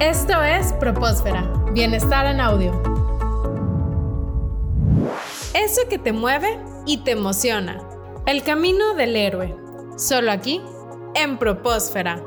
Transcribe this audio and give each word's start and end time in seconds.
Esto 0.00 0.40
es 0.44 0.72
Propósfera, 0.74 1.42
Bienestar 1.72 2.26
en 2.26 2.40
Audio. 2.40 2.70
Eso 5.54 5.80
que 5.90 5.98
te 5.98 6.12
mueve 6.12 6.56
y 6.86 6.98
te 6.98 7.10
emociona. 7.10 7.82
El 8.24 8.44
camino 8.44 8.94
del 8.94 9.16
héroe. 9.16 9.56
Solo 9.96 10.30
aquí, 10.30 10.62
en 11.16 11.36
Propósfera. 11.36 12.22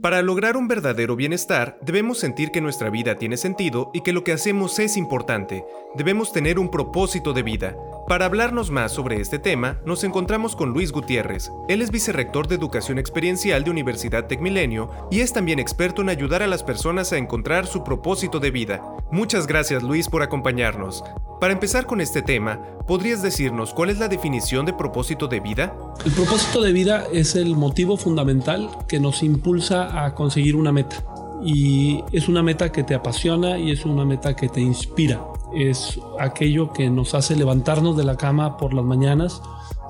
Para 0.00 0.22
lograr 0.22 0.56
un 0.56 0.68
verdadero 0.68 1.16
bienestar, 1.16 1.76
debemos 1.82 2.18
sentir 2.18 2.52
que 2.52 2.60
nuestra 2.60 2.88
vida 2.88 3.16
tiene 3.16 3.36
sentido 3.36 3.90
y 3.92 4.02
que 4.02 4.12
lo 4.12 4.22
que 4.22 4.30
hacemos 4.30 4.78
es 4.78 4.96
importante. 4.96 5.64
Debemos 5.96 6.32
tener 6.32 6.60
un 6.60 6.70
propósito 6.70 7.32
de 7.32 7.42
vida. 7.42 7.76
Para 8.06 8.26
hablarnos 8.26 8.70
más 8.70 8.92
sobre 8.92 9.20
este 9.20 9.40
tema, 9.40 9.80
nos 9.84 10.04
encontramos 10.04 10.54
con 10.54 10.72
Luis 10.72 10.92
Gutiérrez. 10.92 11.50
Él 11.68 11.82
es 11.82 11.90
vicerrector 11.90 12.46
de 12.46 12.54
Educación 12.54 13.00
Experiencial 13.00 13.64
de 13.64 13.70
Universidad 13.70 14.28
Tecmilenio 14.28 14.88
y 15.10 15.18
es 15.18 15.32
también 15.32 15.58
experto 15.58 16.02
en 16.02 16.10
ayudar 16.10 16.44
a 16.44 16.46
las 16.46 16.62
personas 16.62 17.12
a 17.12 17.18
encontrar 17.18 17.66
su 17.66 17.82
propósito 17.82 18.38
de 18.38 18.52
vida. 18.52 18.80
Muchas 19.10 19.48
gracias 19.48 19.82
Luis 19.82 20.08
por 20.08 20.22
acompañarnos. 20.22 21.02
Para 21.40 21.52
empezar 21.52 21.86
con 21.86 22.00
este 22.00 22.20
tema, 22.20 22.60
¿podrías 22.86 23.22
decirnos 23.22 23.72
cuál 23.72 23.90
es 23.90 23.98
la 23.98 24.08
definición 24.08 24.66
de 24.66 24.72
propósito 24.72 25.28
de 25.28 25.38
vida? 25.38 25.72
El 26.04 26.10
propósito 26.10 26.60
de 26.62 26.72
vida 26.72 27.04
es 27.12 27.36
el 27.36 27.54
motivo 27.54 27.96
fundamental 27.96 28.70
que 28.88 28.98
nos 28.98 29.22
impulsa 29.22 29.87
a 29.92 30.14
conseguir 30.14 30.56
una 30.56 30.72
meta. 30.72 31.04
Y 31.44 32.02
es 32.12 32.28
una 32.28 32.42
meta 32.42 32.72
que 32.72 32.82
te 32.82 32.94
apasiona 32.94 33.58
y 33.58 33.70
es 33.70 33.84
una 33.84 34.04
meta 34.04 34.34
que 34.34 34.48
te 34.48 34.60
inspira. 34.60 35.20
Es 35.54 35.98
aquello 36.18 36.72
que 36.72 36.90
nos 36.90 37.14
hace 37.14 37.36
levantarnos 37.36 37.96
de 37.96 38.04
la 38.04 38.16
cama 38.16 38.56
por 38.56 38.74
las 38.74 38.84
mañanas 38.84 39.40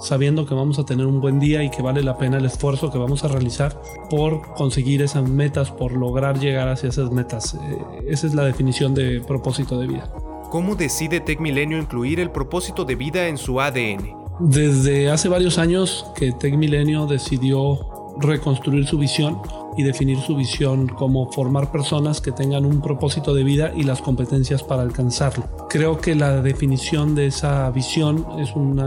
sabiendo 0.00 0.46
que 0.46 0.54
vamos 0.54 0.78
a 0.78 0.84
tener 0.84 1.06
un 1.06 1.20
buen 1.20 1.40
día 1.40 1.62
y 1.62 1.70
que 1.70 1.82
vale 1.82 2.02
la 2.02 2.16
pena 2.16 2.38
el 2.38 2.44
esfuerzo 2.44 2.90
que 2.90 2.98
vamos 2.98 3.24
a 3.24 3.28
realizar 3.28 3.80
por 4.10 4.54
conseguir 4.54 5.02
esas 5.02 5.28
metas, 5.28 5.70
por 5.70 5.92
lograr 5.92 6.38
llegar 6.38 6.68
hacia 6.68 6.88
esas 6.88 7.10
metas. 7.10 7.54
Eh, 7.54 8.04
esa 8.08 8.26
es 8.26 8.34
la 8.34 8.44
definición 8.44 8.94
de 8.94 9.20
propósito 9.20 9.78
de 9.78 9.86
vida. 9.86 10.10
¿Cómo 10.50 10.76
decide 10.76 11.20
Tech 11.20 11.40
Milenio 11.40 11.78
incluir 11.78 12.20
el 12.20 12.30
propósito 12.30 12.84
de 12.84 12.94
vida 12.94 13.28
en 13.28 13.36
su 13.36 13.60
ADN? 13.60 14.16
Desde 14.40 15.10
hace 15.10 15.28
varios 15.28 15.58
años 15.58 16.06
que 16.14 16.32
Tech 16.32 16.54
Milenio 16.54 17.06
decidió 17.06 17.87
reconstruir 18.20 18.86
su 18.86 18.98
visión 18.98 19.38
y 19.76 19.82
definir 19.82 20.18
su 20.20 20.34
visión 20.34 20.88
como 20.88 21.30
formar 21.30 21.70
personas 21.70 22.20
que 22.20 22.32
tengan 22.32 22.66
un 22.66 22.80
propósito 22.80 23.34
de 23.34 23.44
vida 23.44 23.72
y 23.76 23.84
las 23.84 24.02
competencias 24.02 24.62
para 24.62 24.82
alcanzarlo. 24.82 25.44
Creo 25.68 25.98
que 25.98 26.14
la 26.14 26.42
definición 26.42 27.14
de 27.14 27.26
esa 27.26 27.70
visión 27.70 28.26
es 28.38 28.54
un 28.56 28.82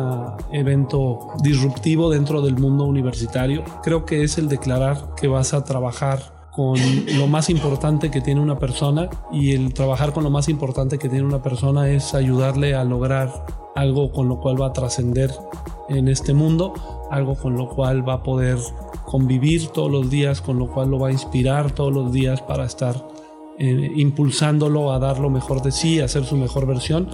evento 0.52 1.30
disruptivo 1.42 2.10
dentro 2.10 2.42
del 2.42 2.58
mundo 2.58 2.84
universitario. 2.84 3.64
Creo 3.84 4.06
que 4.06 4.24
es 4.24 4.38
el 4.38 4.50
declarar 4.50 5.16
que 5.16 5.28
vas 5.28 5.54
a 5.54 5.64
trabajar 5.64 6.41
con 6.52 6.76
lo 7.18 7.28
más 7.28 7.50
importante 7.50 8.12
que 8.12 8.22
tiene 8.22 8.42
una 8.42 8.60
persona 8.60 9.10
y 9.32 9.54
el 9.54 9.74
trabajar 9.74 10.12
con 10.12 10.24
lo 10.24 10.30
más 10.30 10.50
importante 10.50 11.00
que 11.00 11.08
tiene 11.08 11.26
una 11.26 11.42
persona 11.42 11.90
es 11.90 12.14
ayudarle 12.14 12.76
a 12.76 12.84
lograr 12.84 13.46
algo 13.76 14.12
con 14.12 14.28
lo 14.28 14.40
cual 14.40 14.62
va 14.62 14.68
a 14.68 14.74
trascender 14.74 15.32
en 15.90 16.08
este 16.08 16.34
mundo, 16.34 16.74
algo 17.10 17.36
con 17.36 17.56
lo 17.56 17.70
cual 17.70 18.08
va 18.08 18.16
a 18.16 18.24
poder 18.24 18.58
convivir 19.06 19.68
todos 19.68 19.92
los 19.92 20.10
días, 20.10 20.42
con 20.42 20.60
lo 20.60 20.68
cual 20.68 20.90
lo 20.92 21.00
va 21.00 21.10
a 21.10 21.12
inspirar 21.12 21.72
todos 21.72 21.94
los 21.94 22.12
días 22.12 22.42
para 22.42 22.66
estar 22.66 22.96
eh, 23.60 23.92
impulsándolo 23.96 24.92
a 24.92 25.00
dar 25.00 25.20
lo 25.20 25.30
mejor 25.30 25.62
de 25.62 25.72
sí, 25.72 26.00
a 26.00 26.06
hacer 26.06 26.26
su 26.26 26.36
mejor 26.36 26.66
versión. 26.66 27.10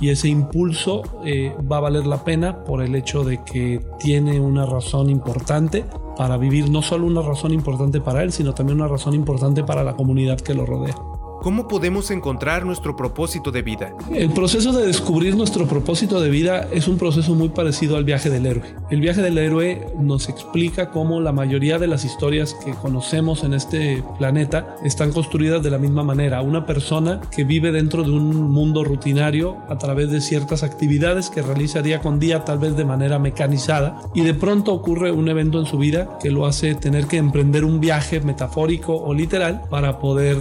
Y 0.00 0.10
ese 0.10 0.28
impulso 0.28 1.02
eh, 1.24 1.54
va 1.70 1.78
a 1.78 1.80
valer 1.80 2.06
la 2.06 2.24
pena 2.24 2.64
por 2.64 2.82
el 2.82 2.94
hecho 2.94 3.24
de 3.24 3.42
que 3.44 3.84
tiene 3.98 4.40
una 4.40 4.64
razón 4.64 5.10
importante 5.10 5.84
para 6.16 6.36
vivir 6.36 6.70
no 6.70 6.80
solo 6.80 7.06
una 7.06 7.22
razón 7.22 7.52
importante 7.52 8.00
para 8.00 8.22
él, 8.22 8.32
sino 8.32 8.54
también 8.54 8.78
una 8.80 8.88
razón 8.88 9.14
importante 9.14 9.64
para 9.64 9.82
la 9.82 9.96
comunidad 9.96 10.40
que 10.40 10.54
lo 10.54 10.64
rodea. 10.64 10.96
¿Cómo 11.42 11.68
podemos 11.68 12.10
encontrar 12.10 12.66
nuestro 12.66 12.96
propósito 12.96 13.50
de 13.50 13.62
vida? 13.62 13.94
El 14.12 14.30
proceso 14.30 14.72
de 14.72 14.86
descubrir 14.86 15.34
nuestro 15.34 15.66
propósito 15.66 16.20
de 16.20 16.28
vida 16.28 16.68
es 16.70 16.86
un 16.86 16.98
proceso 16.98 17.34
muy 17.34 17.48
parecido 17.48 17.96
al 17.96 18.04
viaje 18.04 18.28
del 18.28 18.44
héroe. 18.44 18.74
El 18.90 19.00
viaje 19.00 19.22
del 19.22 19.38
héroe 19.38 19.86
nos 19.98 20.28
explica 20.28 20.90
cómo 20.90 21.18
la 21.18 21.32
mayoría 21.32 21.78
de 21.78 21.86
las 21.86 22.04
historias 22.04 22.54
que 22.62 22.72
conocemos 22.72 23.42
en 23.42 23.54
este 23.54 24.04
planeta 24.18 24.76
están 24.84 25.12
construidas 25.12 25.62
de 25.62 25.70
la 25.70 25.78
misma 25.78 26.04
manera. 26.04 26.42
Una 26.42 26.66
persona 26.66 27.22
que 27.34 27.44
vive 27.44 27.72
dentro 27.72 28.02
de 28.02 28.10
un 28.10 28.50
mundo 28.50 28.84
rutinario 28.84 29.56
a 29.70 29.78
través 29.78 30.10
de 30.10 30.20
ciertas 30.20 30.62
actividades 30.62 31.30
que 31.30 31.40
realiza 31.40 31.80
día 31.80 32.00
con 32.00 32.20
día, 32.20 32.44
tal 32.44 32.58
vez 32.58 32.76
de 32.76 32.84
manera 32.84 33.18
mecanizada, 33.18 34.02
y 34.14 34.20
de 34.20 34.34
pronto 34.34 34.74
ocurre 34.74 35.10
un 35.10 35.30
evento 35.30 35.58
en 35.58 35.64
su 35.64 35.78
vida 35.78 36.18
que 36.20 36.30
lo 36.30 36.44
hace 36.44 36.74
tener 36.74 37.06
que 37.06 37.16
emprender 37.16 37.64
un 37.64 37.80
viaje 37.80 38.20
metafórico 38.20 38.94
o 38.94 39.14
literal 39.14 39.62
para 39.70 39.98
poder 39.98 40.36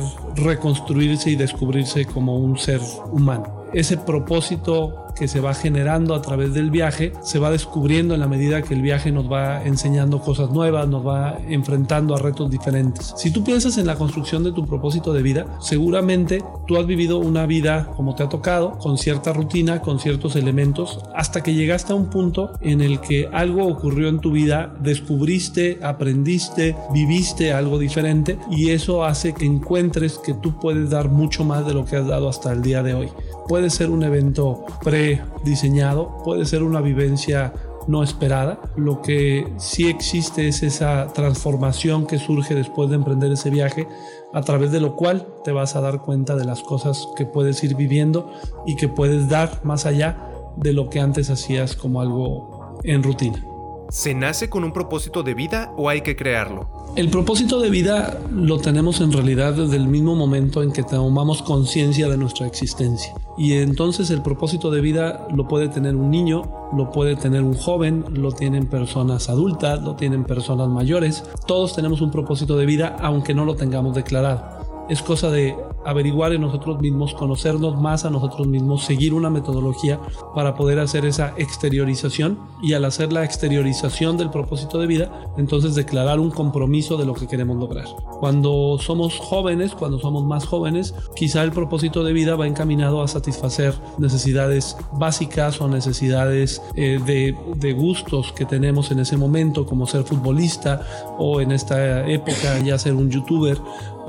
reconstruirse 0.89 1.29
y 1.29 1.35
descubrirse 1.35 2.05
como 2.05 2.37
un 2.37 2.57
ser 2.57 2.81
humano 3.11 3.58
ese 3.73 3.97
propósito 3.97 5.05
que 5.19 5.27
se 5.27 5.41
va 5.41 5.53
generando 5.53 6.15
a 6.15 6.21
través 6.21 6.53
del 6.53 6.71
viaje 6.71 7.11
se 7.21 7.39
va 7.39 7.51
descubriendo 7.51 8.13
en 8.13 8.21
la 8.21 8.27
medida 8.27 8.61
que 8.61 8.73
el 8.73 8.81
viaje 8.81 9.11
nos 9.11 9.29
va 9.29 9.63
enseñando 9.63 10.21
cosas 10.21 10.49
nuevas, 10.49 10.87
nos 10.87 11.05
va 11.05 11.37
enfrentando 11.49 12.15
a 12.15 12.19
retos 12.19 12.49
diferentes. 12.49 13.13
Si 13.17 13.31
tú 13.31 13.43
piensas 13.43 13.77
en 13.77 13.85
la 13.85 13.95
construcción 13.95 14.43
de 14.43 14.53
tu 14.53 14.65
propósito 14.65 15.11
de 15.11 15.21
vida, 15.21 15.45
seguramente 15.59 16.41
tú 16.67 16.77
has 16.77 16.85
vivido 16.85 17.19
una 17.19 17.45
vida 17.45 17.91
como 17.97 18.15
te 18.15 18.23
ha 18.23 18.29
tocado, 18.29 18.77
con 18.77 18.97
cierta 18.97 19.33
rutina, 19.33 19.81
con 19.81 19.99
ciertos 19.99 20.37
elementos, 20.37 20.99
hasta 21.13 21.43
que 21.43 21.53
llegaste 21.53 21.91
a 21.91 21.97
un 21.97 22.09
punto 22.09 22.51
en 22.61 22.79
el 22.79 23.01
que 23.01 23.27
algo 23.33 23.67
ocurrió 23.67 24.07
en 24.07 24.19
tu 24.19 24.31
vida, 24.31 24.73
descubriste, 24.79 25.79
aprendiste, 25.83 26.77
viviste 26.93 27.51
algo 27.51 27.77
diferente 27.77 28.39
y 28.49 28.69
eso 28.69 29.03
hace 29.03 29.33
que 29.33 29.45
encuentres 29.45 30.17
que 30.17 30.33
tú 30.33 30.57
puedes 30.59 30.89
dar 30.89 31.09
mucho 31.09 31.43
más 31.43 31.65
de 31.65 31.73
lo 31.73 31.83
que 31.83 31.97
has 31.97 32.07
dado 32.07 32.29
hasta 32.29 32.53
el 32.53 32.61
día 32.61 32.83
de 32.83 32.93
hoy 32.93 33.09
puede 33.49 33.71
ser 33.71 33.89
un 33.89 34.03
evento 34.03 34.63
prediseñado, 34.83 36.19
puede 36.23 36.45
ser 36.45 36.61
una 36.61 36.81
vivencia 36.81 37.51
no 37.87 38.03
esperada. 38.03 38.61
Lo 38.75 39.01
que 39.01 39.51
sí 39.57 39.87
existe 39.87 40.47
es 40.47 40.61
esa 40.61 41.07
transformación 41.13 42.05
que 42.05 42.19
surge 42.19 42.53
después 42.53 42.91
de 42.91 42.97
emprender 42.97 43.31
ese 43.31 43.49
viaje, 43.49 43.87
a 44.33 44.41
través 44.41 44.71
de 44.71 44.79
lo 44.79 44.95
cual 44.95 45.27
te 45.43 45.51
vas 45.51 45.75
a 45.75 45.81
dar 45.81 46.03
cuenta 46.03 46.35
de 46.35 46.45
las 46.45 46.61
cosas 46.61 47.07
que 47.17 47.25
puedes 47.25 47.63
ir 47.63 47.75
viviendo 47.75 48.31
y 48.67 48.75
que 48.75 48.87
puedes 48.87 49.27
dar 49.27 49.65
más 49.65 49.87
allá 49.87 50.29
de 50.55 50.71
lo 50.71 50.91
que 50.91 50.99
antes 50.99 51.31
hacías 51.31 51.75
como 51.75 52.01
algo 52.01 52.77
en 52.83 53.01
rutina. 53.01 53.43
¿Se 53.89 54.13
nace 54.13 54.51
con 54.51 54.63
un 54.63 54.71
propósito 54.71 55.23
de 55.23 55.33
vida 55.33 55.73
o 55.75 55.89
hay 55.89 56.01
que 56.01 56.15
crearlo? 56.15 56.69
El 56.95 57.09
propósito 57.09 57.59
de 57.59 57.71
vida 57.71 58.19
lo 58.31 58.59
tenemos 58.59 59.01
en 59.01 59.11
realidad 59.11 59.53
desde 59.53 59.77
el 59.77 59.87
mismo 59.87 60.15
momento 60.15 60.61
en 60.61 60.71
que 60.71 60.83
tomamos 60.83 61.41
conciencia 61.41 62.07
de 62.07 62.15
nuestra 62.15 62.45
existencia. 62.45 63.15
Y 63.35 63.53
entonces 63.53 64.11
el 64.11 64.21
propósito 64.21 64.69
de 64.69 64.81
vida 64.81 65.27
lo 65.33 65.47
puede 65.47 65.69
tener 65.69 65.95
un 65.95 66.11
niño, 66.11 66.69
lo 66.71 66.91
puede 66.91 67.15
tener 67.15 67.41
un 67.41 67.55
joven, 67.55 68.05
lo 68.13 68.31
tienen 68.31 68.67
personas 68.67 69.27
adultas, 69.27 69.81
lo 69.81 69.95
tienen 69.95 70.23
personas 70.23 70.69
mayores. 70.69 71.23
Todos 71.47 71.75
tenemos 71.75 72.01
un 72.01 72.11
propósito 72.11 72.57
de 72.57 72.67
vida 72.67 72.95
aunque 72.99 73.33
no 73.33 73.43
lo 73.43 73.55
tengamos 73.55 73.95
declarado 73.95 74.58
es 74.89 75.01
cosa 75.01 75.29
de 75.29 75.55
averiguar 75.85 76.33
en 76.33 76.41
nosotros 76.41 76.81
mismos, 76.81 77.13
conocernos 77.13 77.79
más 77.79 78.05
a 78.05 78.09
nosotros 78.09 78.47
mismos, 78.47 78.83
seguir 78.83 79.13
una 79.13 79.29
metodología 79.29 79.99
para 80.35 80.55
poder 80.55 80.79
hacer 80.79 81.05
esa 81.05 81.33
exteriorización 81.37 82.39
y 82.61 82.73
al 82.73 82.85
hacer 82.85 83.13
la 83.13 83.23
exteriorización 83.23 84.17
del 84.17 84.29
propósito 84.29 84.79
de 84.79 84.87
vida, 84.87 85.11
entonces 85.37 85.75
declarar 85.75 86.19
un 86.19 86.31
compromiso 86.31 86.97
de 86.97 87.05
lo 87.05 87.13
que 87.13 87.27
queremos 87.27 87.57
lograr. 87.57 87.85
Cuando 88.19 88.77
somos 88.79 89.17
jóvenes, 89.17 89.73
cuando 89.73 89.99
somos 89.99 90.25
más 90.25 90.45
jóvenes, 90.45 90.93
quizá 91.15 91.43
el 91.43 91.51
propósito 91.51 92.03
de 92.03 92.13
vida 92.13 92.35
va 92.35 92.47
encaminado 92.47 93.01
a 93.01 93.07
satisfacer 93.07 93.73
necesidades 93.97 94.75
básicas 94.93 95.61
o 95.61 95.67
necesidades 95.67 96.61
eh, 96.75 96.99
de, 97.05 97.35
de 97.55 97.73
gustos 97.73 98.31
que 98.33 98.45
tenemos 98.45 98.91
en 98.91 98.99
ese 98.99 99.17
momento, 99.17 99.65
como 99.65 99.87
ser 99.87 100.03
futbolista 100.03 100.81
o 101.17 101.41
en 101.41 101.51
esta 101.51 102.07
época 102.07 102.59
ya 102.65 102.77
ser 102.77 102.93
un 102.95 103.09
youtuber 103.09 103.57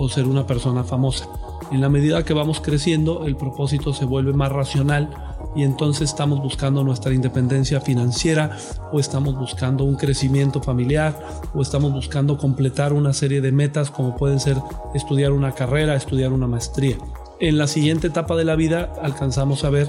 o 0.00 0.08
ser 0.08 0.26
una 0.26 0.46
persona 0.46 0.82
famosa. 0.82 1.28
En 1.70 1.82
la 1.82 1.90
medida 1.90 2.24
que 2.24 2.32
vamos 2.32 2.60
creciendo, 2.62 3.26
el 3.26 3.36
propósito 3.36 3.92
se 3.92 4.06
vuelve 4.06 4.32
más 4.32 4.50
racional 4.50 5.10
y 5.54 5.62
entonces 5.62 6.08
estamos 6.08 6.40
buscando 6.40 6.82
nuestra 6.82 7.12
independencia 7.12 7.82
financiera 7.82 8.56
o 8.92 8.98
estamos 8.98 9.38
buscando 9.38 9.84
un 9.84 9.96
crecimiento 9.96 10.62
familiar 10.62 11.18
o 11.54 11.60
estamos 11.60 11.92
buscando 11.92 12.38
completar 12.38 12.94
una 12.94 13.12
serie 13.12 13.42
de 13.42 13.52
metas 13.52 13.90
como 13.90 14.16
pueden 14.16 14.40
ser 14.40 14.56
estudiar 14.94 15.32
una 15.32 15.52
carrera, 15.52 15.94
estudiar 15.94 16.32
una 16.32 16.46
maestría. 16.46 16.96
En 17.38 17.58
la 17.58 17.66
siguiente 17.66 18.06
etapa 18.06 18.36
de 18.36 18.44
la 18.44 18.56
vida 18.56 18.94
alcanzamos 19.02 19.64
a 19.64 19.70
ver 19.70 19.88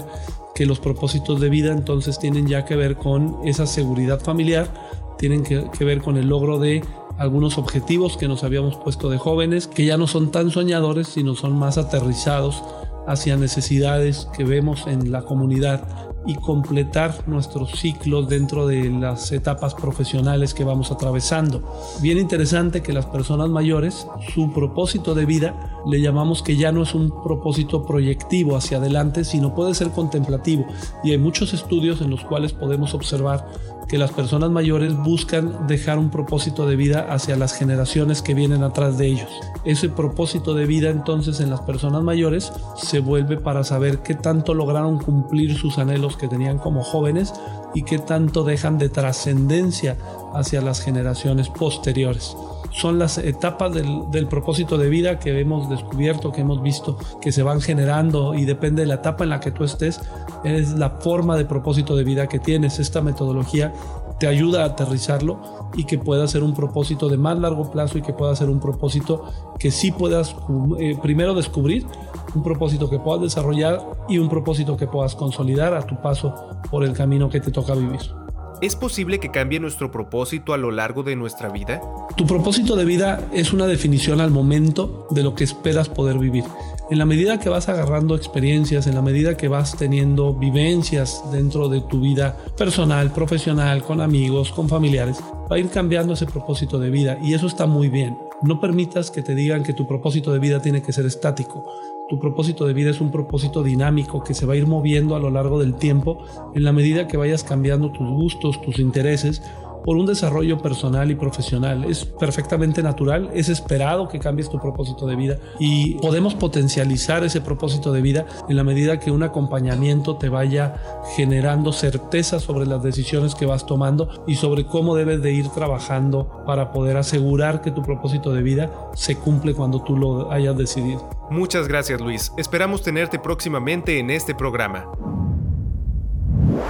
que 0.54 0.66
los 0.66 0.78
propósitos 0.78 1.40
de 1.40 1.48
vida 1.48 1.72
entonces 1.72 2.18
tienen 2.18 2.46
ya 2.46 2.66
que 2.66 2.76
ver 2.76 2.96
con 2.96 3.38
esa 3.44 3.66
seguridad 3.66 4.20
familiar, 4.20 4.68
tienen 5.16 5.42
que, 5.42 5.70
que 5.76 5.84
ver 5.86 6.02
con 6.02 6.18
el 6.18 6.28
logro 6.28 6.58
de 6.58 6.82
algunos 7.22 7.56
objetivos 7.56 8.16
que 8.16 8.26
nos 8.26 8.42
habíamos 8.42 8.76
puesto 8.76 9.08
de 9.08 9.16
jóvenes, 9.16 9.68
que 9.68 9.84
ya 9.84 9.96
no 9.96 10.08
son 10.08 10.32
tan 10.32 10.50
soñadores, 10.50 11.06
sino 11.06 11.36
son 11.36 11.56
más 11.56 11.78
aterrizados 11.78 12.64
hacia 13.06 13.36
necesidades 13.36 14.28
que 14.36 14.42
vemos 14.42 14.88
en 14.88 15.12
la 15.12 15.22
comunidad 15.22 15.86
y 16.26 16.34
completar 16.34 17.28
nuestros 17.28 17.72
ciclos 17.72 18.28
dentro 18.28 18.66
de 18.66 18.90
las 18.90 19.30
etapas 19.32 19.74
profesionales 19.74 20.52
que 20.52 20.64
vamos 20.64 20.90
atravesando. 20.90 21.62
Bien 22.00 22.18
interesante 22.18 22.82
que 22.82 22.92
las 22.92 23.06
personas 23.06 23.48
mayores, 23.48 24.06
su 24.34 24.52
propósito 24.52 25.14
de 25.14 25.26
vida, 25.26 25.80
le 25.86 26.00
llamamos 26.00 26.42
que 26.42 26.56
ya 26.56 26.70
no 26.70 26.82
es 26.82 26.94
un 26.94 27.22
propósito 27.22 27.84
proyectivo 27.84 28.56
hacia 28.56 28.78
adelante, 28.78 29.24
sino 29.24 29.54
puede 29.54 29.74
ser 29.74 29.90
contemplativo. 29.90 30.66
Y 31.02 31.12
hay 31.12 31.18
muchos 31.18 31.54
estudios 31.54 32.00
en 32.00 32.10
los 32.10 32.24
cuales 32.24 32.52
podemos 32.52 32.94
observar 32.94 33.48
que 33.88 33.98
las 33.98 34.12
personas 34.12 34.50
mayores 34.50 34.96
buscan 34.96 35.66
dejar 35.66 35.98
un 35.98 36.10
propósito 36.10 36.66
de 36.66 36.76
vida 36.76 37.06
hacia 37.10 37.36
las 37.36 37.54
generaciones 37.54 38.22
que 38.22 38.34
vienen 38.34 38.62
atrás 38.62 38.98
de 38.98 39.06
ellos. 39.06 39.30
Ese 39.64 39.88
propósito 39.88 40.54
de 40.54 40.66
vida 40.66 40.90
entonces 40.90 41.40
en 41.40 41.50
las 41.50 41.60
personas 41.60 42.02
mayores 42.02 42.52
se 42.76 43.00
vuelve 43.00 43.36
para 43.36 43.64
saber 43.64 43.98
qué 43.98 44.14
tanto 44.14 44.54
lograron 44.54 44.98
cumplir 44.98 45.56
sus 45.56 45.78
anhelos 45.78 46.16
que 46.16 46.28
tenían 46.28 46.58
como 46.58 46.82
jóvenes 46.82 47.32
y 47.74 47.82
qué 47.82 47.98
tanto 47.98 48.44
dejan 48.44 48.78
de 48.78 48.88
trascendencia 48.88 49.96
hacia 50.34 50.60
las 50.60 50.80
generaciones 50.80 51.48
posteriores 51.48 52.36
son 52.72 52.98
las 52.98 53.18
etapas 53.18 53.72
del, 53.72 54.26
propósito 54.28 54.78
de 54.78 54.88
vida 54.88 55.18
que 55.18 55.38
hemos 55.38 55.68
descubierto, 55.68 56.32
que 56.32 56.40
hemos 56.40 56.62
visto, 56.62 56.96
que 57.20 57.32
se 57.32 57.42
van 57.42 57.60
generando 57.60 58.34
y 58.34 58.44
depende 58.44 58.82
de 58.82 58.88
la 58.88 58.94
etapa 58.94 59.24
en 59.24 59.30
la 59.30 59.40
que 59.40 59.50
tú 59.50 59.64
estés, 59.64 60.00
es 60.44 60.72
la 60.72 60.90
forma 60.90 61.36
de 61.36 61.44
propósito 61.44 61.96
de 61.96 62.04
vida 62.04 62.26
que 62.28 62.38
tienes. 62.38 62.78
Esta 62.78 63.02
metodología 63.02 63.72
te 64.18 64.26
ayuda 64.26 64.62
a 64.62 64.66
aterrizarlo 64.66 65.70
y 65.74 65.84
que 65.84 65.98
pueda 65.98 66.26
ser 66.28 66.42
un 66.42 66.54
propósito 66.54 67.08
de 67.08 67.16
más 67.16 67.38
largo 67.38 67.70
plazo 67.70 67.98
y 67.98 68.02
que 68.02 68.12
pueda 68.12 68.34
ser 68.36 68.48
un 68.48 68.60
propósito 68.60 69.24
que 69.58 69.70
sí 69.70 69.92
puedas 69.92 70.34
eh, 70.78 70.96
primero 71.02 71.34
descubrir, 71.34 71.86
un 72.34 72.42
propósito 72.42 72.88
que 72.88 72.98
puedas 72.98 73.22
desarrollar 73.22 73.80
y 74.08 74.18
un 74.18 74.28
propósito 74.28 74.76
que 74.76 74.86
puedas 74.86 75.14
consolidar 75.14 75.74
a 75.74 75.82
tu 75.82 76.00
paso 76.00 76.34
por 76.70 76.84
el 76.84 76.92
camino 76.92 77.28
que 77.28 77.40
te 77.40 77.50
toca 77.50 77.74
vivir. 77.74 78.21
¿Es 78.62 78.76
posible 78.76 79.18
que 79.18 79.32
cambie 79.32 79.58
nuestro 79.58 79.90
propósito 79.90 80.54
a 80.54 80.56
lo 80.56 80.70
largo 80.70 81.02
de 81.02 81.16
nuestra 81.16 81.48
vida? 81.48 81.82
Tu 82.16 82.28
propósito 82.28 82.76
de 82.76 82.84
vida 82.84 83.28
es 83.32 83.52
una 83.52 83.66
definición 83.66 84.20
al 84.20 84.30
momento 84.30 85.08
de 85.10 85.24
lo 85.24 85.34
que 85.34 85.42
esperas 85.42 85.88
poder 85.88 86.16
vivir. 86.16 86.44
En 86.88 86.98
la 86.98 87.04
medida 87.04 87.40
que 87.40 87.48
vas 87.48 87.68
agarrando 87.68 88.14
experiencias, 88.14 88.86
en 88.86 88.94
la 88.94 89.02
medida 89.02 89.36
que 89.36 89.48
vas 89.48 89.76
teniendo 89.76 90.32
vivencias 90.34 91.24
dentro 91.32 91.68
de 91.68 91.80
tu 91.80 92.02
vida 92.02 92.36
personal, 92.56 93.12
profesional, 93.12 93.82
con 93.82 94.00
amigos, 94.00 94.52
con 94.52 94.68
familiares, 94.68 95.18
va 95.50 95.56
a 95.56 95.58
ir 95.58 95.68
cambiando 95.68 96.12
ese 96.12 96.26
propósito 96.26 96.78
de 96.78 96.90
vida 96.90 97.18
y 97.20 97.34
eso 97.34 97.48
está 97.48 97.66
muy 97.66 97.88
bien. 97.88 98.16
No 98.42 98.60
permitas 98.60 99.10
que 99.10 99.22
te 99.22 99.34
digan 99.34 99.64
que 99.64 99.72
tu 99.72 99.88
propósito 99.88 100.32
de 100.32 100.38
vida 100.38 100.62
tiene 100.62 100.82
que 100.82 100.92
ser 100.92 101.06
estático. 101.06 101.64
Tu 102.12 102.18
propósito 102.18 102.66
de 102.66 102.74
vida 102.74 102.90
es 102.90 103.00
un 103.00 103.10
propósito 103.10 103.62
dinámico 103.62 104.22
que 104.22 104.34
se 104.34 104.44
va 104.44 104.52
a 104.52 104.56
ir 104.56 104.66
moviendo 104.66 105.16
a 105.16 105.18
lo 105.18 105.30
largo 105.30 105.58
del 105.58 105.76
tiempo 105.76 106.18
en 106.54 106.62
la 106.62 106.70
medida 106.70 107.08
que 107.08 107.16
vayas 107.16 107.42
cambiando 107.42 107.90
tus 107.90 108.06
gustos, 108.06 108.60
tus 108.60 108.78
intereses 108.80 109.42
por 109.84 109.96
un 109.96 110.06
desarrollo 110.06 110.58
personal 110.58 111.10
y 111.10 111.14
profesional. 111.14 111.84
Es 111.84 112.04
perfectamente 112.04 112.82
natural, 112.82 113.30
es 113.34 113.48
esperado 113.48 114.08
que 114.08 114.18
cambies 114.18 114.48
tu 114.48 114.58
propósito 114.58 115.06
de 115.06 115.16
vida 115.16 115.38
y 115.58 115.94
podemos 115.94 116.34
potencializar 116.34 117.24
ese 117.24 117.40
propósito 117.40 117.92
de 117.92 118.02
vida 118.02 118.26
en 118.48 118.56
la 118.56 118.64
medida 118.64 118.98
que 118.98 119.10
un 119.10 119.22
acompañamiento 119.22 120.16
te 120.16 120.28
vaya 120.28 121.02
generando 121.16 121.72
certeza 121.72 122.40
sobre 122.40 122.66
las 122.66 122.82
decisiones 122.82 123.34
que 123.34 123.46
vas 123.46 123.66
tomando 123.66 124.24
y 124.26 124.36
sobre 124.36 124.64
cómo 124.66 124.94
debes 124.94 125.22
de 125.22 125.32
ir 125.32 125.48
trabajando 125.48 126.42
para 126.46 126.72
poder 126.72 126.96
asegurar 126.96 127.60
que 127.60 127.70
tu 127.70 127.82
propósito 127.82 128.32
de 128.32 128.42
vida 128.42 128.70
se 128.94 129.16
cumple 129.16 129.54
cuando 129.54 129.82
tú 129.82 129.96
lo 129.96 130.30
hayas 130.30 130.56
decidido. 130.56 131.08
Muchas 131.30 131.68
gracias 131.68 132.00
Luis, 132.00 132.32
esperamos 132.36 132.82
tenerte 132.82 133.18
próximamente 133.18 133.98
en 133.98 134.10
este 134.10 134.34
programa. 134.34 134.86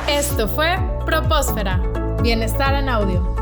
Esto 0.09 0.49
fue 0.49 0.77
Propósfera 1.05 2.02
Bienestar 2.23 2.75
en 2.75 2.89
audio. 2.89 3.42